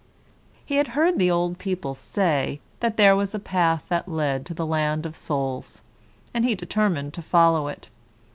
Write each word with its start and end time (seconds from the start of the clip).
He 0.65 0.77
had 0.77 0.87
heard 0.97 1.19
the 1.19 1.29
old 1.29 1.59
people 1.59 1.93
say, 1.93 2.59
that 2.79 2.97
there 2.97 3.15
was 3.15 3.35
a 3.35 3.39
path 3.39 3.83
that 3.89 4.09
led 4.09 4.47
to 4.47 4.55
the 4.55 4.65
land 4.65 5.05
of 5.05 5.15
souls, 5.15 5.83
and 6.33 6.43
he 6.43 6.55
determined 6.55 7.13
to 7.13 7.21
follow 7.21 7.67
it. 7.67 7.87